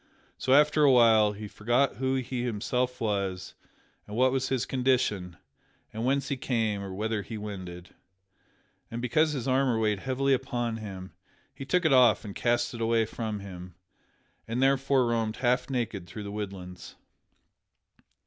[0.39, 3.53] So, after a while, he forgot who he himself was,
[4.07, 5.37] and what was his condition,
[5.93, 7.93] or whence he came or whither he wended.
[8.89, 11.13] And because his armor weighed heavily upon him,
[11.53, 13.75] he took it off and cast it away from him,
[14.47, 16.95] and thereafter roamed half naked through the woodlands.